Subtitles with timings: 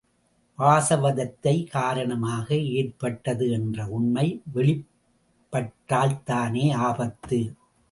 [0.59, 2.55] வாசவதத்தை காரணமாக
[2.71, 7.55] ஏற்பட்டது என்ற உண்மை வெளிப்பட்டால்தானே ஆபத்து?